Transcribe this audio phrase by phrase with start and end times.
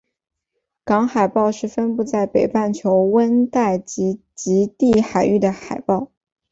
[0.83, 6.11] 港海豹是分布在北半球温带及极地海域的海豹。